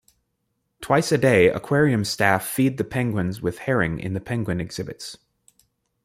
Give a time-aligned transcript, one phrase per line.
[0.81, 5.19] Twice a day Aquarium staff feed the penguins with herring in the Penguin exhibits.